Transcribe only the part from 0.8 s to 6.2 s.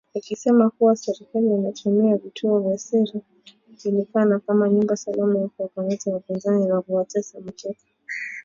serikali inatumia vituo vya siri vinavyojulikana kama nyumba salama kuwakamata